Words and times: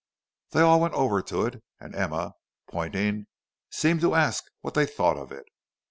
They 0.49 0.61
all 0.61 0.79
went 0.81 0.95
over 0.95 1.21
to 1.21 1.45
it, 1.45 1.61
and 1.79 1.93
Emma, 1.93 2.33
pointing, 2.71 3.27
seemed 3.69 4.01
to 4.01 4.15
ask 4.15 4.45
what 4.61 4.73
they 4.73 4.87
thought 4.87 5.15
of 5.15 5.31
it. 5.31 5.45